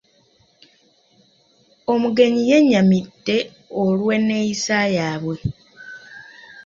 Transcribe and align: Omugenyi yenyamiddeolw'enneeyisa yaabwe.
Omugenyi 1.93 2.41
yenyamiddeolw'enneeyisa 2.51 4.77
yaabwe. 4.97 5.35